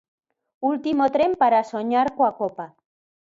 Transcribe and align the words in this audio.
Último 0.71 1.03
tren 1.15 1.31
para 1.41 1.67
soñar 1.73 2.07
coa 2.17 2.31
Copa. 2.39 2.65